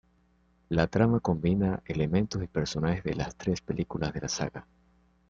La 0.69 0.87
trama 0.87 1.19
combina 1.19 1.83
elementos 1.85 2.41
y 2.41 2.47
personajes 2.47 3.03
de 3.03 3.13
las 3.13 3.35
tres 3.35 3.61
películas 3.61 4.11
de 4.13 4.21
la 4.21 4.29
saga. 4.29 4.65